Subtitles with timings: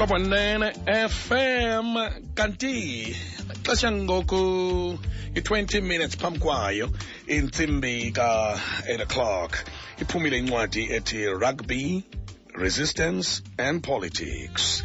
[0.00, 0.72] hlobo nene
[1.08, 1.88] FM
[2.34, 3.14] kanti
[3.64, 4.98] xesha ngoku
[5.34, 6.88] i-20 minutes phambi kwayo
[7.26, 9.58] intsimbi ka-8 o'clock.
[10.00, 12.02] Iphumile incwadi ethi rugby
[12.54, 14.82] resistance and politics.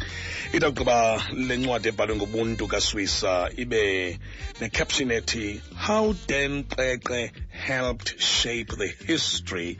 [0.52, 4.18] Idawugqiba le ncwadi ebhalwe ngobuntu kaswisa ibe
[4.60, 9.78] necaption ethi how dan Xexe helped shape the history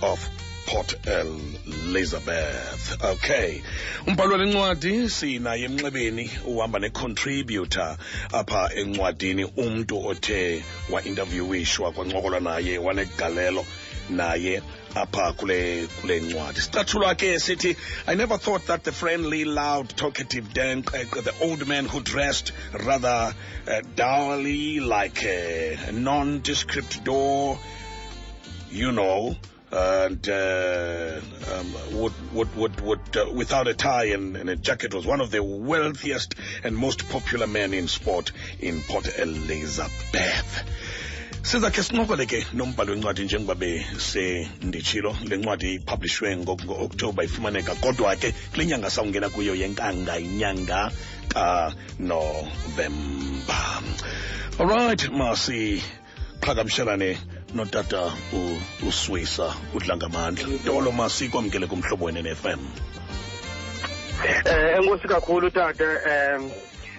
[0.00, 0.18] of
[0.68, 3.02] Port Elizabeth.
[3.02, 3.62] Okay.
[4.06, 7.96] Umbhalo lencwadi sinaye emnxebeni uhamba necontributor
[8.32, 13.64] apha encwadini umuntu othe wa-interviewishwa kwancokolwa naye wanegalelo
[14.10, 14.62] naye
[14.94, 17.76] apha kule kule ncwadi sicathulwa ke sithi
[18.06, 22.52] i never thought that the friendly loud talkative Dan the old man who dressed
[22.84, 23.34] rather
[23.66, 27.58] uh, dourly like a nondescript door
[28.70, 29.34] you know
[29.70, 31.20] and uh,
[31.52, 35.20] um, would would would would uh, without a tie and, and a jacket was one
[35.20, 40.64] of the wealthiest and most popular men in sport in Port Elizabeth.
[41.42, 48.66] sizakhe sincokole ke nombhalo wencwadi njengoba besenditshilo le ncwadi ipublishwe ngo-oktoba ifumaneka kodwa ke kule
[48.66, 50.90] nyanga sawungena kuyo yenkanga inyanga
[51.28, 52.52] kanovemba
[54.58, 55.82] alright masi
[56.40, 57.18] qhagamshelane
[57.54, 58.12] notata
[58.88, 60.48] uswisa udlangamandla.
[60.64, 62.60] Tolo masikwamkele kumhlobo wene ne-fm
[64.44, 66.50] Eh enkosi kakhulu tata em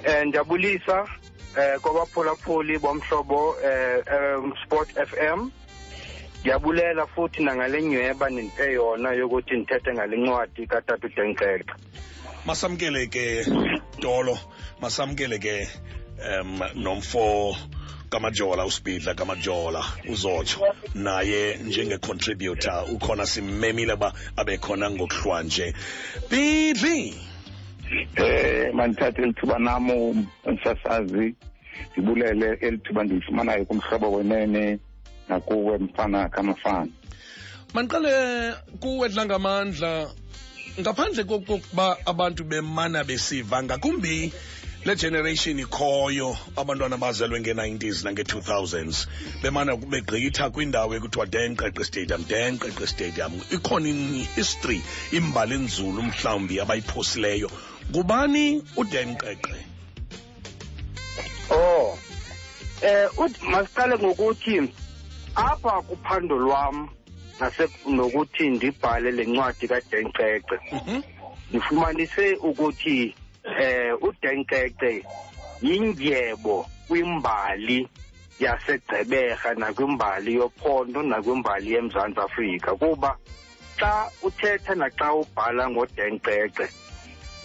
[0.03, 1.07] eh ndiyabulisa
[1.57, 5.49] eh kwabaphulaphuli bomhlobo eh em, Sport FM
[6.39, 11.73] ndiyabulela futhi nangale nyweba nindiphe yona yokuthi ndithethe ngale ncwadi katata uDenxexe
[12.45, 13.45] masamkele ke
[14.01, 14.37] tolo.
[14.81, 15.67] Masamkele ke
[16.41, 17.55] um nomfo
[18.09, 25.73] kamajola usibhidla kamajola uzotsho naye njenge-contributor ukhona simmemile ba abe khona ngokuhlwanje.
[26.29, 27.15] Bidli
[28.15, 30.15] eh mandithathe elithuba namo
[30.45, 31.35] umsasazi
[31.91, 34.79] ndibulele elithuba ndilifumanayo kumhlobo wenene
[35.29, 36.91] nakuwe mfana kamafana.
[37.73, 40.09] Mandiqale kuwe dlangamandla.
[40.79, 44.33] Ngaphandle kokokuba abantu bemana besiva ngakumbi
[44.85, 49.07] le generation ikhoyo abantwana bazelwe nge-90s nange-2000s
[49.43, 53.33] bemana begqitha kwindawo ekuthiwa Dan Xexe stadium Dan Xexe stadium.
[53.51, 54.81] Ikhona ihistory
[55.11, 57.51] imbali enzulu mhlawumbi abayiphosileyo.
[57.91, 59.59] Ngubani udan Xexe
[61.51, 61.97] oh
[62.81, 63.09] eh
[63.41, 64.71] masiqale ngokuthi
[65.35, 66.89] apha kuphando lwam
[67.87, 71.01] nokuthi ndibhale le ncwadi kaDenxexe Mhm.
[71.49, 75.03] ndifumanise ukuthi eh uDenxexe
[75.61, 77.87] yindyebo kwimbali
[78.39, 83.17] yasegceberha nakwimbali yophondo nakwimbali yeMzantsi Afrika kuba
[83.79, 86.69] xa uthetha naxa ubhala ngoDenxexe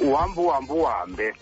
[0.01, 1.33] uhamba uhambe uhambe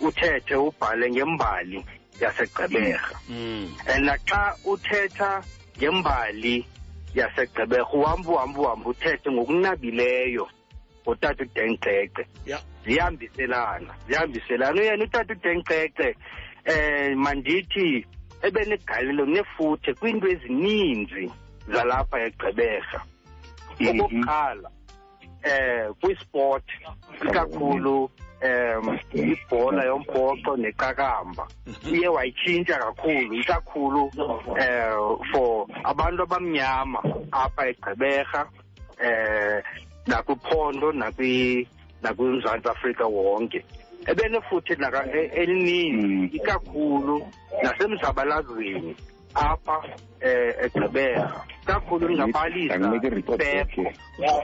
[0.00, 1.84] uthethe ubhale ngembali
[2.20, 3.74] yasegceberha Mm.
[3.86, 5.42] and naxa uthetha
[5.78, 6.66] ngembali
[7.14, 10.61] yasegceberha uhamba uhamba uhamba uthethe ngokunabileyo ngotata
[11.42, 12.58] uDenxexe ya.
[12.84, 14.80] Zihambiselana zihambiselana.
[14.80, 16.16] Uyena utata uDenxexe
[16.64, 18.06] eh mandithi
[18.42, 21.30] ebenegalelo nefuthe kwiinto ezininzi
[21.68, 23.00] zalapha egqeberha.
[23.80, 24.00] Mhm.
[24.00, 24.70] okokuqala
[25.44, 26.64] eh kwisport
[27.26, 28.10] ikakhulu
[28.42, 31.46] um ibhola yombhoxo neqakamba.
[31.92, 34.10] Uye wayitshintsha kakhulu ikakhulu
[34.58, 34.94] eh
[35.32, 36.98] for abantu abamnyama
[37.32, 38.46] apha egqeberha
[39.02, 39.62] eh
[40.06, 41.68] nakwiphondo nakwi
[42.02, 43.64] nakwimzantsi afrika wonke.
[44.06, 46.30] Ebenefuthe naka- e- elininzi Mm.
[46.32, 47.26] ikakhulu
[47.62, 48.96] nasemzabalazweni
[49.34, 49.82] apha
[50.20, 51.44] eh egqeberha.
[51.64, 53.56] Kakhulu ndingabalisa anginike iripoti Pep.
[53.56, 53.94] yakhe.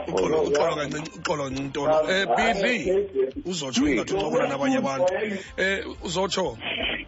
[0.09, 3.09] Uxolo uxolo kancinci uxolo kancinci ntolo eh bidli
[3.45, 5.13] uzotsho ingathi uncokola nabanye abantu.
[5.57, 6.57] Eh uzotsho.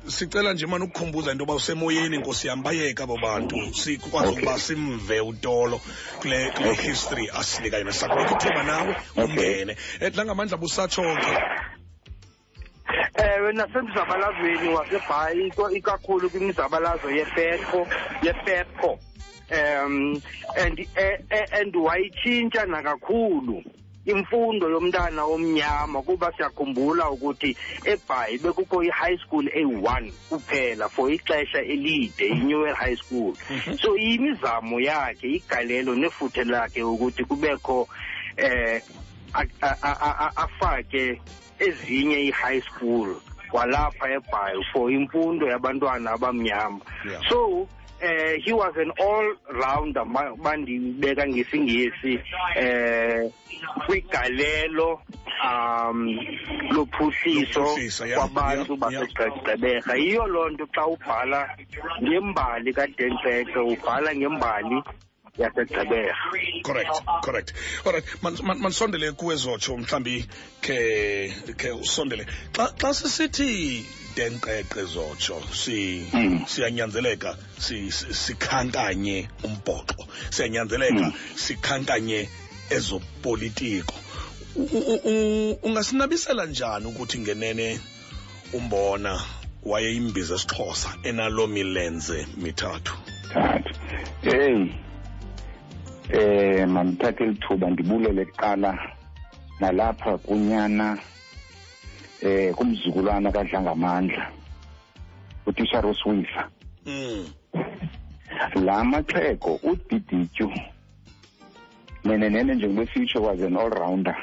[0.07, 3.57] Sicela nje mani ukukhumbuza into yoba usemoyeni nkosi yam bayeka abo bantu.
[3.75, 5.81] Sikwazi ukuba simve utolo
[6.21, 9.77] kule kule history asinika yona sakubeka ithuba nawe ungene.
[10.01, 11.39] Eh dlangamandla busatsho ke
[13.15, 17.87] ewe nasemzabalazweni wasebhayi iko- ikakhulu kwimizabalazo yepetco
[18.23, 18.99] yepetco
[19.53, 20.23] um
[20.57, 23.63] and eh, eh, and wayitshintsha nakakhulu.
[24.07, 32.25] Imfundo yomntana omnyama kuba siyakhumbula ukuthi ebhayi bekukho i-high school eyi-one kuphela for ixesha elide
[32.29, 33.35] i-newell high school.
[33.83, 37.89] So imizamo yakhe igalelo nefuthe lakhe ukuthi kubekho
[38.37, 38.83] eh
[40.37, 41.21] afake
[41.59, 43.21] ezinye i-high school
[43.51, 46.81] kwalapha ebhayi for imfundo yabantwana abamnyama.
[47.29, 47.69] So
[48.01, 50.05] eh he was an all rounder
[50.43, 52.21] bandibeka ngesingesi
[52.57, 53.31] eh
[53.87, 55.01] kwigalelo
[55.45, 56.17] um
[56.71, 57.65] lophuhliso
[58.15, 59.95] kwabantu basegqeberha.
[59.97, 61.49] Yiyo loo nto xa ubhala
[62.03, 64.83] ngembali kadentleke ubhala ngembali
[65.39, 66.15] yasegqeberha
[66.63, 67.53] correct correct.
[67.87, 70.25] Alright man- man- manisondele kuwe zotsho mhlawumbi
[70.61, 72.27] ke ke usondele.
[72.53, 73.85] Xa xa sisithi
[74.17, 76.45] denqeqe zotsho si Mm.
[76.47, 80.07] siyanyanzeleka si- si- sikhankanye umbhoxo.
[80.31, 81.13] Siyanyanzeleka Mm.
[81.37, 82.29] sikhankanye
[82.71, 83.95] ezopolitiko.
[85.63, 87.81] Ungasinabisela njani ukuthi ngenene
[88.53, 89.21] umbona
[89.63, 92.95] wayeyimbiza esixhosa enalo milenze mithathu?
[94.23, 94.73] Hey
[96.13, 98.79] eh mandithathe lithuba ndibulele kuqala
[99.61, 100.99] nalapha kunyana
[102.23, 104.31] eh kumzukulwana kadlangamandla
[105.47, 106.51] utisha roswifa
[106.87, 107.27] mm.
[108.55, 110.53] la maxhego udidityu
[112.05, 114.17] nene nene njengoba sitsho was an all rounder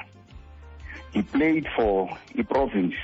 [1.13, 2.95] he played for i-province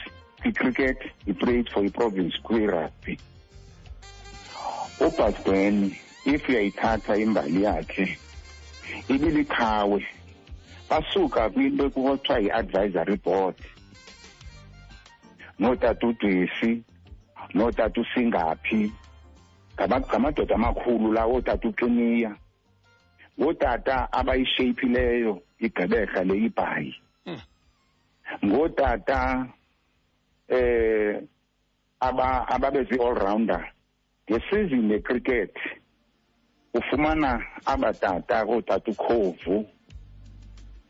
[0.41, 3.17] kwi-cricket he played for i-province kwi-rugby
[4.99, 8.17] ubasbeni if uyayithatha imbali yakhe
[9.09, 9.99] ibiliqhawe
[10.89, 13.55] basuka kwinto ekuthiwa yi-advisory board.
[15.59, 16.83] Nootata udwesi
[17.53, 18.91] nootata usingaphi
[19.75, 22.35] ngama- ngamadoda amakhulu lawo ootata uqiniya
[23.39, 26.93] ngootata abayisheyiphileyo igqeberha le ibhayi.
[27.25, 27.39] Mm.
[28.45, 29.47] ngootata
[30.49, 31.21] eh
[31.99, 33.71] aba ababezi all rounder
[34.29, 35.55] ngesizini yecricket.
[36.73, 39.65] Ufumana abatata kootata ukhovu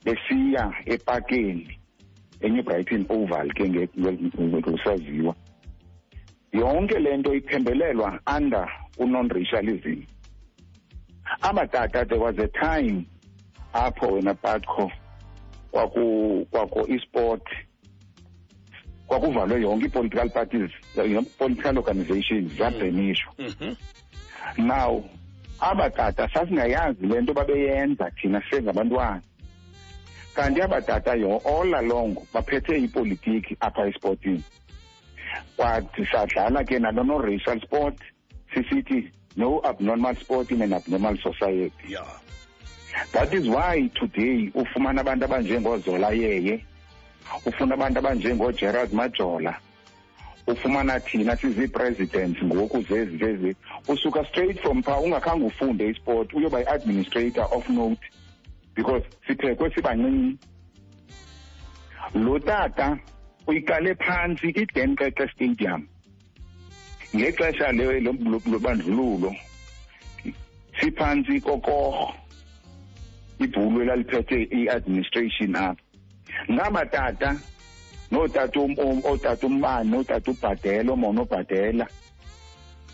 [0.05, 1.79] besiya epakeni
[2.41, 3.69] enye brighton oval ke
[4.41, 5.35] ngokusaziwa
[6.53, 8.69] yonke le nto iphembelelwa under
[8.99, 10.03] unon-racialism.
[11.41, 13.05] Abatata there was a time
[13.73, 14.91] apho wena patco
[15.71, 17.43] kwaku kwako esport
[19.07, 23.75] kwakuvalwe yonke i-political parties yonke political organizations zabhenishwa Mhm.
[24.57, 25.03] now
[25.59, 29.21] abatata sasingayazi le nto babeyenza thina sengabantwana
[30.35, 33.91] kanti abatata yo all along baphethe ipolitiki apha
[35.57, 37.95] kwathi sadlala ke nalo no-racial sport
[38.53, 41.89] sisithi no abnormal sport in an abnormal society.
[41.89, 42.05] Yeah
[43.11, 46.65] that is why today ufumana abantu abanjengozola yeye
[47.45, 47.99] ufuna abantu
[48.95, 49.59] majola
[50.47, 53.55] ufumana thina sizii-presidents ngoku zezi zezi
[53.87, 58.01] usuka straight from phaa ungakhange ufunde isport uyoba yi-administrator of note
[58.75, 60.37] because siphekwe sibancinci.
[62.15, 62.97] Lo tata
[63.47, 65.87] uyiqale phantsi idenqeqe stadium.
[67.15, 69.35] Ngexesha le- lo- lo- lobandlululo
[70.79, 72.13] siphantsi kokorho
[73.39, 75.81] ibhulu elaliphethe i-administration apha.
[76.51, 76.85] Ngaba
[78.13, 81.87] tata nootata um- um- ootata umbane nootata ubhadela omona obhadela.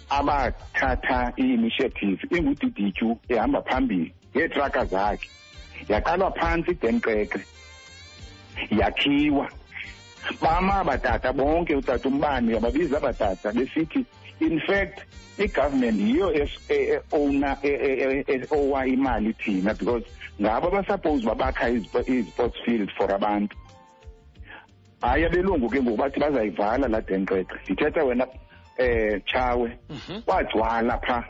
[0.09, 5.29] Abathatha i-initiative ingudidityu ehamba phambili ngeetraka zakhe.
[5.89, 7.39] Yaqalwa phantsi idenqeqe
[8.71, 9.49] yakhiwa.
[10.41, 14.05] Bama abatata bonke utata umbane yababiza abatata besithi
[14.39, 14.99] in fact
[15.37, 20.03] i-government yiyo es- e- e- owner e- e- e- owa imali thina because
[20.41, 23.55] ngabo abasuppose babakha izpo- i-sports field for abantu.
[25.01, 28.25] Hayi abelungu ke ngoku bathi bazayivala laa denqeqe ndithetha wena
[28.79, 29.69] um tshawe.
[29.89, 30.21] Mhm.
[30.21, 31.23] kwagcwala phaa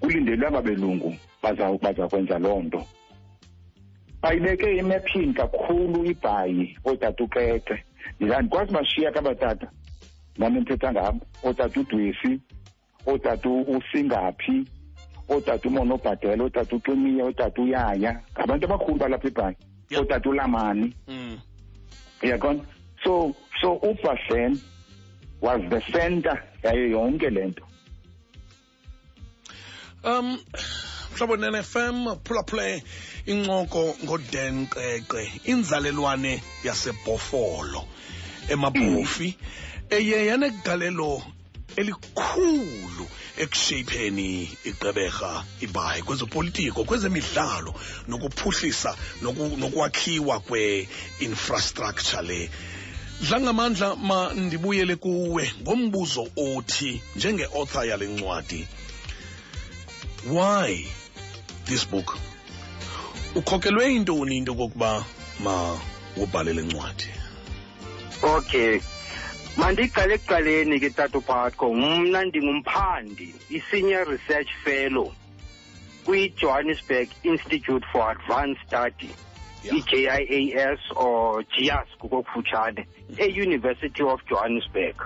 [0.00, 2.86] kulindelwe aba belungu baza baza kwenza loo nto.
[4.22, 7.84] Bayibeke emephini kakhulu ibhayi ootata uqeqe
[8.20, 9.70] ndikwazi bashiya kabatata
[10.38, 12.40] nami ndithetha ngabo ootata udwesi
[13.06, 14.64] ootata usingaphi
[15.28, 18.20] ootata umona obhadela ootata uqiniya ootata uyaya.
[18.38, 19.56] Ngabantu abakhulu balapha ibhayi
[19.90, 20.00] Yeah.
[20.02, 20.94] ootata ulamani.
[21.08, 21.38] Mm.
[22.22, 22.60] uyaqona
[23.04, 24.58] so so ubashen
[25.40, 27.64] was the center yayo yonke le nto
[30.04, 30.38] Um
[31.14, 32.82] mhlobo ne-FM phulaphule
[33.26, 37.84] incoko ngodenqeqe inzalelwane yasebhofolo
[38.48, 39.36] emabhofi
[39.90, 41.22] eye yanegalelo
[41.76, 43.06] elikhulu
[43.42, 44.28] ekusheypheni
[44.68, 47.74] igqeberha ibhayi kwezopolitiko kwezemidlalo
[48.08, 52.50] nokuphuhlisa noku- nokwakhiwa kwe-infrastructure le
[53.22, 58.66] dlangamandla ma ndibuyele kuwe ngombuzo othi njenge-author yale ncwadi
[60.26, 60.86] why
[61.64, 62.18] this book?
[63.34, 65.04] Ukhokelwe yintoni into kokuba
[65.40, 65.78] ma
[66.16, 67.08] ubhale le ncwadi?
[68.22, 68.80] Okay.
[69.56, 75.12] Mandiqale ekuqaleni ke tata uphatko mna ndingumphandi i-senior research fellow
[76.04, 79.10] kwi-johannesburg institute for advanced study
[79.64, 79.74] Yeah.
[79.74, 82.86] i-JIAS or GIAS ngokufutshane
[83.18, 84.96] e-University of Johannesburg.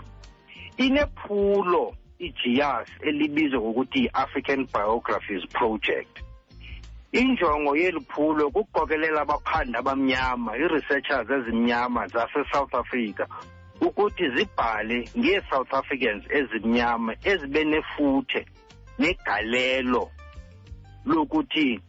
[0.78, 6.18] Inephulo i-GIAS elibizwa ngokuthi i-African Biographies Project.
[7.12, 13.26] Injongo yeli phulo kukuqokelela abaphandi abamnyama, i-researchers ezimnyama zase-South Africa
[13.80, 18.46] ukuthi zibhale ngee-South Africans ezimnyama ezibe nefuthe
[18.98, 20.10] negalelo
[21.06, 21.80] lokuthi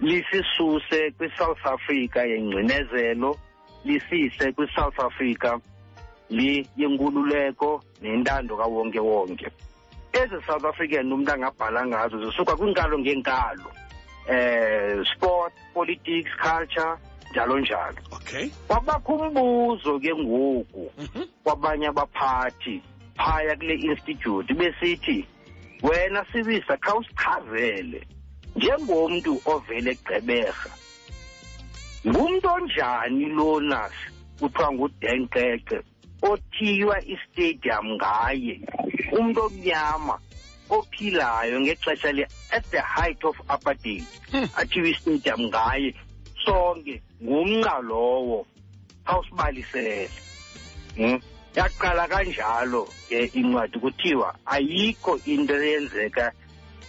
[0.00, 3.36] lisisuse kwi-South Africa yengcinezelo
[3.84, 5.58] lisise kwi-South Africa
[6.30, 9.46] li yenkululeko nentando kawonke wonke
[10.12, 13.70] ezi South African umuntu angabhala ngazo zisuka kwinkalo ngeenkalo
[14.28, 16.96] eh sport politics culture
[17.30, 17.96] njalo njalo.
[18.12, 18.48] Okay.
[18.68, 21.24] Kwabakho umbuzo ke ngoku Mhm.
[21.44, 22.82] kwabanye abaphathi
[23.16, 25.24] phaya kule institute besithi
[25.82, 28.06] wena sibisa khawusichazele
[28.56, 30.70] njengomntu ovele egqeberha
[32.06, 33.90] ngumntu onjani lona?
[34.40, 35.78] Kuthiwa ngudenkeke
[36.22, 38.60] othiywa istadium ngaye.
[39.12, 40.18] Umntu omnyama
[40.70, 44.04] ophilayo ngexesha le at the height of apartheid.
[44.30, 44.48] Hmm.
[44.56, 45.94] athiywe istadium ngaye.
[46.44, 48.46] Sonke ngumnqa lowo.
[49.06, 50.08] Khawusibalisele
[50.96, 51.20] Hmm?
[51.56, 56.32] yaqala kanjalo ke incwadi kuthiwa ayikho into eyenzeka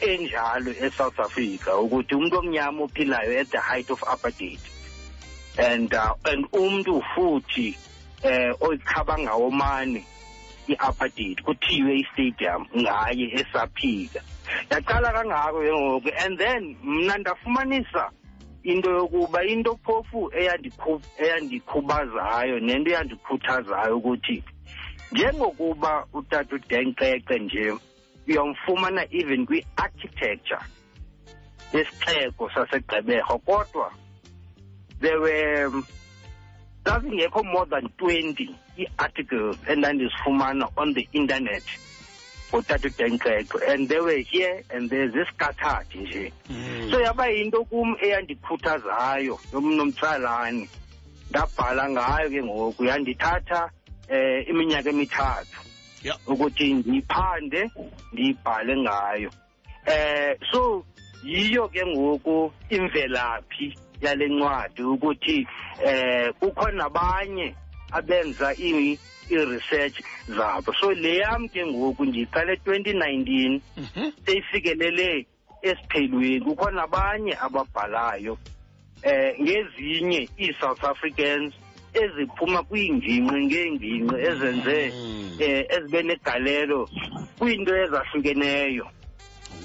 [0.02, 4.60] enjalo eSouth Africa ukuthi umuntu omnyama ophilayo at the height of apartheid
[5.58, 7.78] and uh, and umuntu futhi
[8.24, 10.04] eh oyikhaba ngawomane
[10.68, 14.22] i-apartheid kuthiwe i-stadium ngaye esaphika
[14.72, 18.12] yaqala kangako ke ngoku and then mna ndafumanisa
[18.64, 24.44] into yokuba into phofu eyandikhu- eyandikhubazayo nento eyandikhuthazayo ukuthi
[25.12, 27.74] njengokuba utata udenkeke nje
[28.28, 30.62] uyamfumana even kwi-architecture
[31.74, 33.92] yesixeko sasegqeberha kodwa
[35.02, 35.84] there were
[36.86, 41.64] zazingekho more than 20 ii-articles endandizifumana on the internet
[42.50, 46.92] ngotata udenkeke and they were here and there ziscattered nje Mm.
[46.92, 50.70] so yaba yinto kum eyandikhuthazayo nomtsalane
[51.30, 53.70] ndabhala ngayo ke ngoku yandithatha
[54.10, 55.67] eh iminyaka emithathu Yeah.
[56.28, 57.72] Ukuthi ndiyiphande
[58.14, 59.30] ndiyibhale ngayo.
[59.86, 60.86] Eh so
[61.24, 65.48] yiyo ke ngoku imvelaphi yale ncwadi ukuthi
[65.86, 67.56] eh kukho nabanye
[67.92, 69.00] abenza i-
[69.30, 70.74] i-research zabo.
[70.80, 74.12] So le yam ke ngoku ndiyiqale 2019 Mhm.
[74.26, 75.26] seyifikelele
[75.62, 78.38] esiphelweni kukho nabanye ababhalayo
[79.04, 81.54] eh ngezinye ii-South Africans
[81.94, 85.38] eziphuma kwiingingqi ngeengingqi ezenze Mm.
[85.40, 86.90] eh ezibe negalelo
[87.40, 88.86] kwiinto ezahlukeneyo.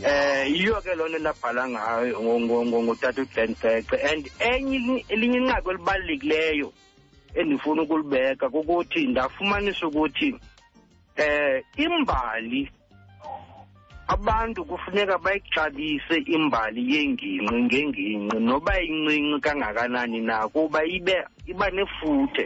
[0.05, 5.38] Eh yiyo ke loo nto ndabhala ngayo ngo- ngo- ngo- ngotata uDentekce and enye elinye
[5.38, 6.73] inqaku elibalulekileyo
[7.35, 10.35] endifuna ukulibeka kukuthi ndafumanisa ukuthi
[11.17, 12.71] eh imbali
[14.12, 21.16] abantu kufuneka bayixabise imbali yengingqi ngengingqi noba incinci kangakanani na kuba ibe
[21.47, 22.45] iba nefuthe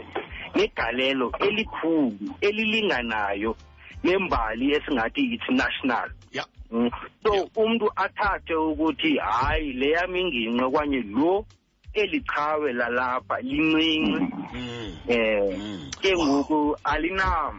[0.55, 3.55] negalelo elikhulu elilinganayo
[4.03, 6.45] nembali esingathi it's national Yeah.
[6.71, 6.89] Mm.
[7.23, 7.45] so Yeah.
[7.55, 11.45] umuntu athathe ukuthi hayi le yam ingingqi okanye lo
[11.93, 15.89] eli qhawe lalapha lincinci Mm.
[16.01, 17.53] ke ngoku alina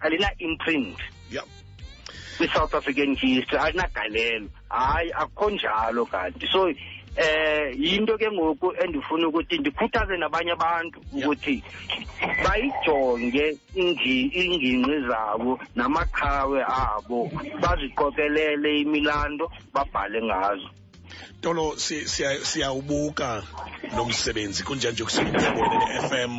[0.00, 0.98] alina imprint
[1.30, 1.44] Yeah.
[2.36, 6.46] Kwi-south african history alinagalelo hayi akukho njalo kanti.
[6.52, 6.68] So
[7.16, 11.28] eh yinto ke ngoku endifuna ukuthi ndikhuthaze nabanye abantu Yeah.
[11.28, 11.62] ukuthi
[12.44, 20.68] bayijonge ingi- ingingqi zabo namaqhawe abo baziqokelele imilando babhale ngazo.
[21.40, 23.42] Tolo si- si, siyawubuka
[23.96, 26.32] lo msebenzi kunjanje kusebenzisa ne-FM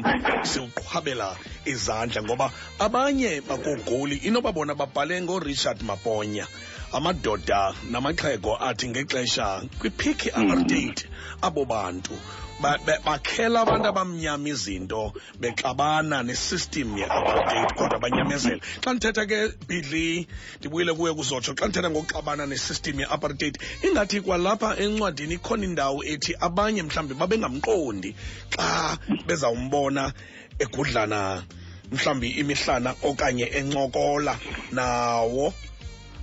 [0.43, 6.47] siwuqhwabela izandla ngoba abanye bakogoli inoba bona babhale ngoRichard Maponya
[6.91, 11.03] amadoda namaxhego athi ngexesha kwi-peak apartheid
[11.41, 12.13] abo bantu.
[12.13, 20.27] ba- ba- bakhela abantu abamnyama izinto bexabana nesystem ye-apartheid kodwa banyamezela xa ndithetha ke bidli
[20.59, 26.81] ndibuyile kuye kuzotsho xa ndithetha ngokuxabana nesystem ye-apartheid ingathi kwalapha encwadini ikhona indawo ethi abanye
[26.83, 28.15] mhlawumbi babengamqondi
[28.53, 28.97] xa
[29.27, 30.13] bezawumbona
[30.59, 31.43] egudlana
[31.91, 34.33] mhlawumbi imihlana okanye encokola
[34.71, 35.53] nawo.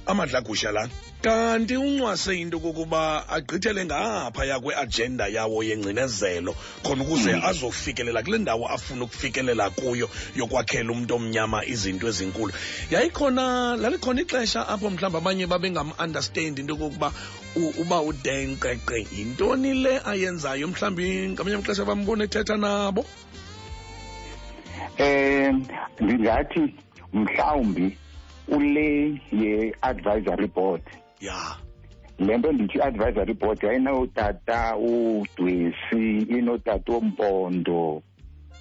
[0.07, 0.88] Amadlagusha la
[1.25, 6.54] kanti uncwase into kokuba agqithele ngaphaya kweajenda yawo yengcinezelo
[6.85, 7.45] khona ukuze mm.
[7.45, 12.52] azofikelela kule ndawo afuna ukufikelela kuyo yokwakhela umntu omnyama izinto ezinkulu.
[12.90, 17.12] Yayikhona lalikhona ixesha apho mhlawumbi abanye babengam-understand into yokokuba
[17.57, 20.69] uba udenqeqe yintoni le ayenzayo.
[20.69, 23.07] Mhlawumbi ngamanye amaxesha bambona ethetha nabo.
[25.00, 25.64] Um
[26.00, 26.75] ndingathi
[27.14, 27.97] mhlawumbi
[28.49, 30.85] ule ye-advisory board
[31.26, 31.57] ya.
[32.19, 38.02] Le nto ndithi i-advisory board yayinotata udwesi inotata ompondo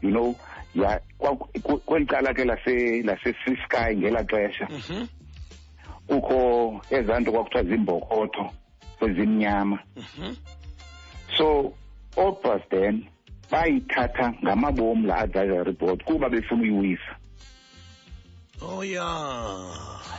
[0.02, 0.36] you know
[0.76, 4.68] ya kwa- ku- kweli cala ke lase lasesisky ngelaa xesha.
[4.70, 5.06] Mhm.
[6.08, 8.50] Kukho ezaa nto kwakuthiwa zimbokotho
[9.02, 9.80] ezimnyama.
[9.96, 10.36] Mhm.
[11.38, 11.74] So
[12.18, 13.06] oobasden
[13.52, 17.16] bayithatha ngamabom la advisory board kuba befuna uyiwisa.
[18.62, 19.06] Oh ya.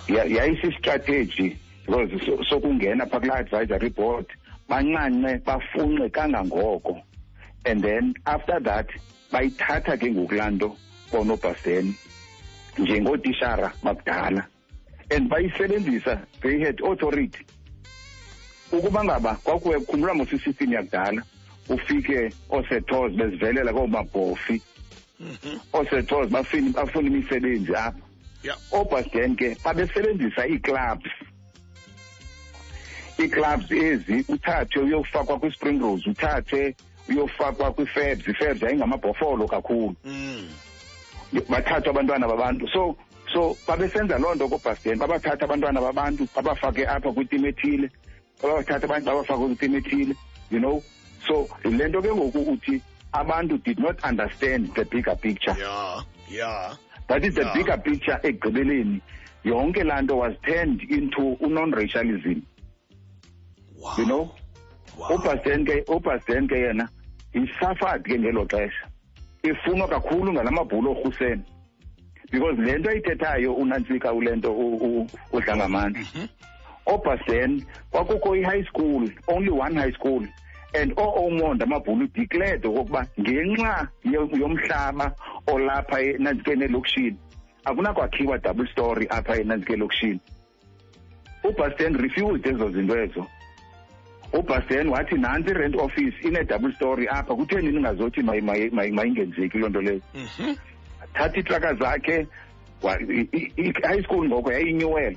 [0.09, 4.27] Ya- yayisistrategy because so- sokungena phaa kulaa advisory board
[4.69, 7.03] bancance bafunxe kangangoko.
[7.67, 8.89] And then after that
[9.33, 10.77] bayithatha ke ngokulaa nto
[11.13, 11.95] boonobasden
[12.79, 14.47] njengootishara bakudala.
[15.11, 17.45] And bayisebenzisa they had authority.
[18.73, 21.23] Ukuba ngaba kwakuye khumbula mos isystem yakudala
[21.69, 24.63] ufike oosetos bezivelela koomabhofi
[25.21, 25.59] mhm.
[25.73, 27.99] Oosetos bafuna bafuna imisebenzi apha.
[28.43, 31.11] Ya oobasden ke babesebenzisa ii-clubs.
[33.21, 36.75] Ii-clubs ezi uthathwe uyofakwa kwi-spring rose uthathwe
[37.09, 39.95] uyofakwa kwi-febs i-febs yayingamabhofolo kakhulu.
[40.05, 40.49] Mm.
[41.49, 42.69] Bathathwa abantwana babantu.
[42.69, 42.97] So
[43.33, 47.91] so babesenza loo nto koobasden babathatha abantwana babantu babafake apha kwitimu ethile.
[48.43, 50.15] Babathatha abantu babafake kwitimu ethile
[50.51, 50.83] you know.
[51.27, 55.57] So le nto ke ngoku uthi abantu did not understand the bigger picture.
[55.61, 56.77] Ya ya.
[57.09, 57.55] That is the Yeah.
[57.55, 59.01] bigger picture ekugqibeleni.
[59.45, 62.54] Yonke laa nto was turned into unon-racialism wow
[63.99, 64.31] you know?
[64.99, 65.17] Wow.
[65.19, 66.89] Ubasden ke ubasden ke yena
[67.35, 68.87] isuffered ke ngelo xesha.
[69.43, 71.43] Ifunwa kakhulu ngala mabhulu orhuseni.
[72.31, 74.53] Because le nto ayithethayo unantsika ule nto
[75.33, 76.01] udlangamandla.
[76.03, 76.29] Mhm.
[76.87, 80.21] obasden kwakukho i-high school only one high school
[80.75, 85.15] and oo-omond amabhulu declared okokuba ngenxa yo- yomhlaba
[85.47, 87.17] olapha enantsikeni elokishini
[87.65, 90.21] akunakwakhiwa double story apha enantsikeni elokishini
[91.45, 93.27] ubasden refused ezo zinto ezo.
[94.39, 99.69] Ubasden wathi nantsi i-rent office ine-double story apha kutheni ningazothi mayi- mayi- mayi- mayingenzeki loo
[99.69, 100.01] nto leyo?
[100.15, 100.55] Mhm.
[101.15, 102.27] Thatha iitraka zakhe
[102.83, 105.17] wa- i- i- i-high school ngoko yayinyuwele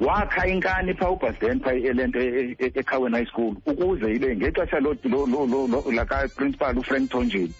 [0.00, 4.80] wakha inkani phaa ubasden phaa ele nto e- e- ecowen high school ukuze ibe ngexesha
[4.80, 7.52] lo- lo- lo- lo- lo- lakaprincipal ufrank tonjeni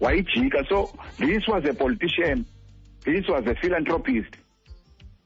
[0.00, 2.44] wayijika so this was a politician
[3.04, 4.34] this was a philanthropist.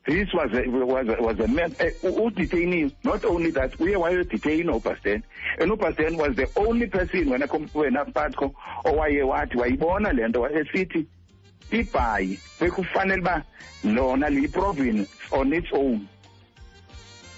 [0.05, 3.97] This was a, was a, was a man eh, u- udetainee not only that uye
[3.97, 5.23] wayodetaina ubasden
[5.61, 8.53] and ubasden was the only person when I wena com- wena patco
[8.85, 11.07] owaye wathi wayibona le nto esithi
[11.71, 13.43] ibhayi bekufanele uba
[13.85, 16.07] lona liyi-province on its own.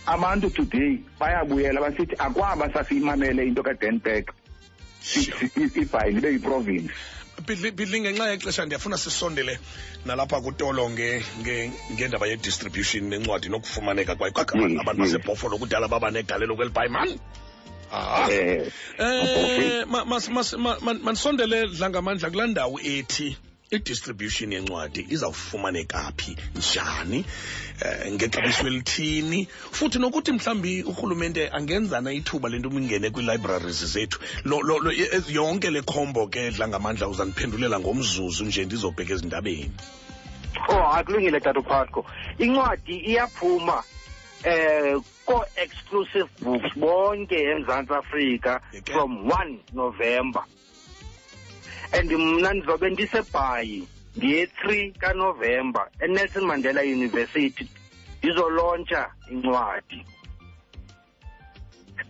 [0.06, 4.30] Abantu today bayabuyela basithi akwaba sasiyimamele into kadenberg
[5.76, 6.92] ibhayi libe yiprovince
[7.42, 9.58] bidli ngenxa yexesha ndiyafuna sisondele
[10.06, 15.06] nalapha kutolo ngendaba ye-distribution nencwadi nokufumaneka kwaye mm, abantu mm.
[15.06, 17.20] basebhofolo kudala baba negalelo kweli bhayi mani
[17.92, 18.64] um
[21.04, 23.36] mandisondele dlangamandla kulaa ndawo ethi
[23.74, 26.36] i-distribution yencwadi izawufumaneka phi?
[26.56, 27.24] Njani?
[27.80, 29.48] Eh ngexabiso elithini?
[29.70, 34.20] Futhi nokuthi mhlambi urhulumente angenzana ithuba lento umingene kwii-libraries zethu?
[34.44, 39.70] Lo, lo, lo, e- e- yonke le khombo ke dlangamandla uzandiphendulela ngomzuzu nje ndizobheka ezindabeni.
[40.68, 42.06] Oh akulungile tata uphatko
[42.38, 43.82] incwadi iyaphuma
[44.44, 48.60] eh ko-exclusive books bonke emzantsi afrika
[48.92, 50.44] from 1 november
[51.92, 57.68] and mna ndizobe ndisebhayi ndiye-3 kanovemba enelson mandela university.
[58.22, 60.06] Ndizolontsha incwadi.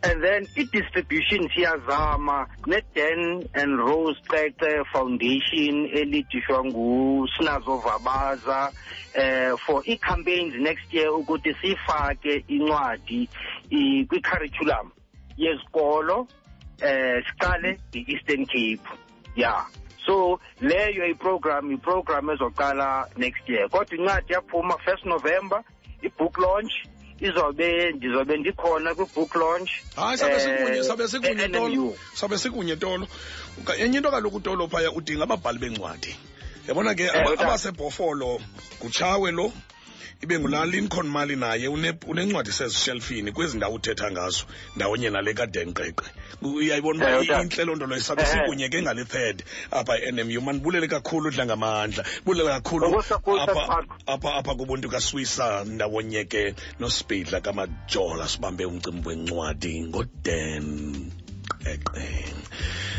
[0.02, 8.72] And then i-distribution siyazama ne-dan and rose cece foundation elidishwa ngusinazo vabaza
[9.14, 13.28] eh for ii-campaigns next year ukuthi siyifake incwadi
[13.70, 14.90] i- kwi-curriculum
[15.36, 16.28] yezikolo
[16.82, 18.88] eh siqale i-eastern cape.
[19.36, 19.66] Yeah.
[20.06, 23.68] So leyo iprogram iprogram ezoqala next year.
[23.68, 25.62] Kodwa incwadi yaphuma first november
[26.02, 26.72] i-book launch.
[27.20, 29.70] Izobe ndizobe ndikhona kwi-book launch.
[29.96, 31.68] Hayi sabe eh, sikunye sabe sikunye tolo.
[31.68, 31.96] e-NMU.
[32.14, 33.06] sabe sikunye tolo.
[33.78, 36.16] Enye into kaloku tolo phaya udinga ababhali bencwadi.
[36.68, 38.40] Yabona ke Eh, abasebhofolo
[38.80, 39.52] ngutshawe lo
[40.22, 44.44] ibe ngulaa lincoln mali naye une- unencwadi sezishelfini kwezi ndawo uthetha ngazo
[44.76, 46.04] ndawonye nale kadenqeqe
[46.42, 51.46] uyayibona uba intle loo nto sabe sikunye ke ngale third apha e-nmu mandibulele kakhulu udla
[51.46, 52.04] ngamandla.
[52.24, 52.98] Bulele kakhulu
[54.06, 61.10] apha apha kubuntu kaswisa ndawonye ke nospidla kamajola sibambe umcimbi wencwadi ngoden
[61.50, 62.08] qeqe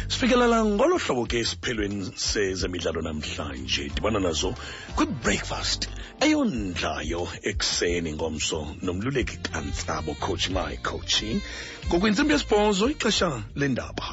[0.07, 3.89] sifikelela ngolo hlobo ke esiphelweni sezemidlalo namhlanje.
[3.95, 4.53] Dibana nazo
[4.95, 5.89] kwibreakfast
[6.25, 11.41] eyondlayo ekuseni ngomso nomluleki kantsabo coach my coaching
[11.87, 14.07] ngokwintsimbi yesibhozo ixesha lendaba